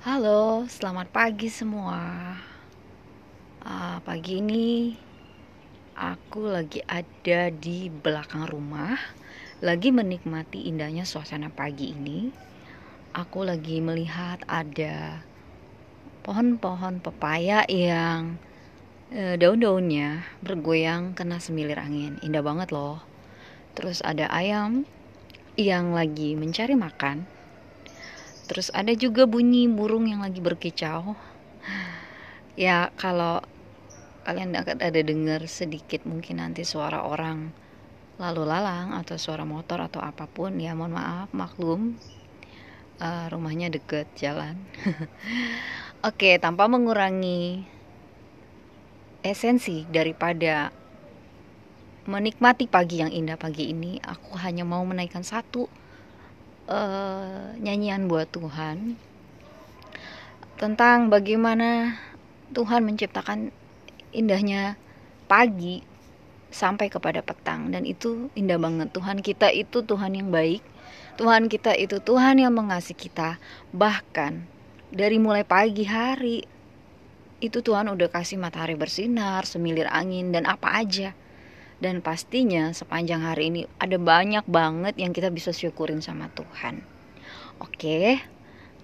Halo, 0.00 0.64
selamat 0.64 1.12
pagi 1.12 1.52
semua. 1.52 2.32
Uh, 3.60 4.00
pagi 4.00 4.40
ini 4.40 4.96
aku 5.92 6.48
lagi 6.48 6.80
ada 6.88 7.52
di 7.52 7.92
belakang 7.92 8.48
rumah, 8.48 8.96
lagi 9.60 9.92
menikmati 9.92 10.64
indahnya 10.72 11.04
suasana 11.04 11.52
pagi 11.52 11.92
ini. 11.92 12.32
Aku 13.12 13.44
lagi 13.44 13.84
melihat 13.84 14.40
ada 14.48 15.20
pohon-pohon 16.24 17.04
pepaya 17.04 17.68
yang 17.68 18.40
uh, 19.12 19.36
daun-daunnya 19.36 20.24
bergoyang 20.40 21.12
kena 21.12 21.44
semilir 21.44 21.76
angin. 21.76 22.16
Indah 22.24 22.40
banget 22.40 22.72
loh. 22.72 23.04
Terus 23.76 24.00
ada 24.00 24.32
ayam 24.32 24.88
yang 25.60 25.92
lagi 25.92 26.40
mencari 26.40 26.72
makan 26.72 27.39
terus 28.50 28.74
ada 28.74 28.90
juga 28.98 29.30
bunyi 29.30 29.70
burung 29.70 30.10
yang 30.10 30.26
lagi 30.26 30.42
berkicau. 30.42 31.14
Ya 32.58 32.92
kalau 32.98 33.40
kalian 34.26 34.52
akan 34.52 34.84
ada 34.84 35.00
dengar 35.00 35.40
sedikit 35.48 36.04
mungkin 36.04 36.42
nanti 36.42 36.66
suara 36.66 37.06
orang 37.06 37.54
lalu 38.20 38.42
lalang 38.44 38.92
atau 39.00 39.16
suara 39.16 39.48
motor 39.48 39.80
atau 39.80 40.02
apa 40.02 40.28
pun 40.28 40.58
ya 40.60 40.76
mohon 40.76 40.92
maaf 40.92 41.30
maklum. 41.32 41.96
Uh, 43.00 43.32
rumahnya 43.32 43.72
deket 43.72 44.10
jalan. 44.18 44.60
Oke 46.08 46.36
tanpa 46.36 46.68
mengurangi 46.68 47.64
esensi 49.24 49.88
daripada 49.88 50.68
menikmati 52.04 52.68
pagi 52.68 53.00
yang 53.00 53.14
indah 53.14 53.40
pagi 53.40 53.72
ini 53.72 54.02
aku 54.04 54.36
hanya 54.36 54.68
mau 54.68 54.84
menaikkan 54.84 55.24
satu 55.24 55.70
uh, 56.70 57.58
nyanyian 57.58 58.06
buat 58.06 58.30
Tuhan 58.30 58.94
tentang 60.56 61.10
bagaimana 61.10 61.98
Tuhan 62.54 62.86
menciptakan 62.86 63.50
indahnya 64.14 64.78
pagi 65.26 65.82
sampai 66.50 66.90
kepada 66.90 67.22
petang. 67.22 67.70
Dan 67.70 67.86
itu 67.86 68.28
indah 68.34 68.58
banget. 68.58 68.90
Tuhan 68.90 69.22
kita 69.22 69.50
itu 69.54 69.82
Tuhan 69.82 70.18
yang 70.18 70.28
baik. 70.30 70.62
Tuhan 71.18 71.46
kita 71.46 71.76
itu 71.76 72.02
Tuhan 72.02 72.42
yang 72.42 72.54
mengasihi 72.54 72.96
kita. 72.96 73.38
Bahkan 73.70 74.42
dari 74.90 75.16
mulai 75.22 75.46
pagi 75.46 75.86
hari 75.86 76.42
itu 77.40 77.64
Tuhan 77.64 77.88
udah 77.88 78.08
kasih 78.12 78.36
matahari 78.36 78.76
bersinar 78.76 79.48
semilir 79.48 79.88
angin 79.88 80.28
dan 80.28 80.44
apa 80.44 80.76
aja 80.76 81.16
dan 81.80 82.04
pastinya 82.04 82.76
sepanjang 82.76 83.24
hari 83.24 83.48
ini 83.48 83.64
ada 83.80 83.96
banyak 83.96 84.44
banget 84.44 85.00
yang 85.00 85.16
kita 85.16 85.32
bisa 85.32 85.48
syukurin 85.50 86.04
sama 86.04 86.28
Tuhan. 86.36 86.84
Oke, 87.56 88.20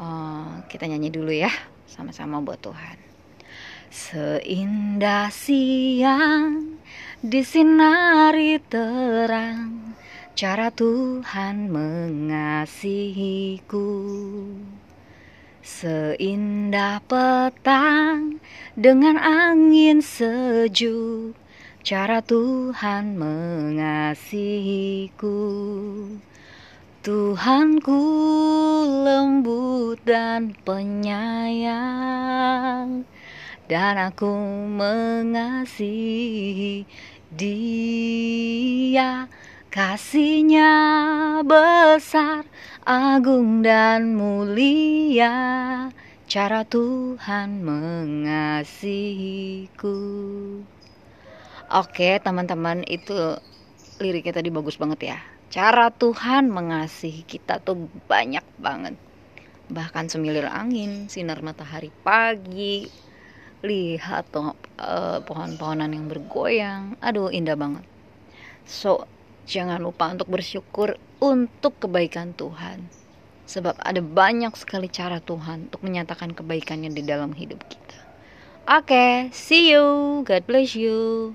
uh, 0.00 0.64
kita 0.72 0.88
nyanyi 0.88 1.12
dulu 1.12 1.28
ya, 1.28 1.52
sama-sama 1.84 2.40
buat 2.40 2.64
Tuhan. 2.64 2.96
Seindah 3.92 5.28
siang 5.32 6.80
disinari 7.20 8.56
terang, 8.64 9.92
cara 10.32 10.72
Tuhan 10.72 11.68
mengasihiku. 11.68 13.84
Seindah 15.60 17.04
petang 17.04 18.40
dengan 18.72 19.20
angin 19.20 20.00
sejuk 20.00 21.36
cara 21.82 22.22
Tuhan 22.22 23.14
mengasihiku. 23.14 25.38
Tuhanku 26.98 28.02
lembut 29.06 30.02
dan 30.02 30.58
penyayang. 30.66 31.78
Dan 33.68 34.00
aku 34.00 34.32
mengasihi 34.76 36.84
dia. 37.30 39.28
Kasihnya 39.68 40.72
besar 41.44 42.48
agung 42.88 43.60
dan 43.62 44.16
mulia. 44.16 45.92
Cara 46.28 46.60
Tuhan 46.64 47.64
mengasihiku 47.64 49.96
Oke 51.68 52.16
teman-teman 52.24 52.80
itu 52.88 53.12
liriknya 54.00 54.40
tadi 54.40 54.48
bagus 54.48 54.80
banget 54.80 55.00
ya. 55.12 55.18
Cara 55.52 55.92
Tuhan 55.92 56.48
mengasihi 56.48 57.28
kita 57.28 57.60
tuh 57.60 57.92
banyak 58.08 58.44
banget. 58.56 58.96
Bahkan 59.68 60.08
semilir 60.08 60.48
angin, 60.48 61.12
sinar 61.12 61.44
matahari 61.44 61.92
pagi 62.00 62.88
Lihat 63.58 64.30
uh, 64.38 65.18
pohon-pohonan 65.26 65.90
yang 65.90 66.06
bergoyang. 66.06 66.94
Aduh 67.02 67.26
indah 67.34 67.58
banget. 67.58 67.82
So 68.62 69.10
jangan 69.50 69.82
lupa 69.82 70.14
untuk 70.14 70.30
bersyukur 70.30 70.94
untuk 71.18 71.74
kebaikan 71.82 72.38
Tuhan. 72.38 72.86
Sebab 73.50 73.80
ada 73.82 73.98
banyak 73.98 74.54
sekali 74.54 74.86
cara 74.86 75.18
Tuhan 75.18 75.72
untuk 75.72 75.82
menyatakan 75.82 76.36
kebaikannya 76.36 76.94
di 76.94 77.02
dalam 77.02 77.34
hidup 77.34 77.58
kita. 77.66 77.98
Oke, 78.68 78.92
okay, 78.92 79.12
see 79.32 79.72
you. 79.72 80.20
God 80.28 80.44
bless 80.44 80.76
you. 80.76 81.32